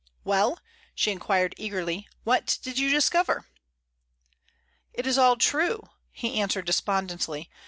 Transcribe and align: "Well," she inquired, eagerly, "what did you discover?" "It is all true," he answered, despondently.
"Well," 0.23 0.57
she 0.95 1.11
inquired, 1.11 1.53
eagerly, 1.57 2.07
"what 2.23 2.57
did 2.63 2.79
you 2.79 2.89
discover?" 2.89 3.45
"It 4.93 5.05
is 5.05 5.19
all 5.19 5.35
true," 5.35 5.89
he 6.09 6.41
answered, 6.41 6.65
despondently. 6.65 7.51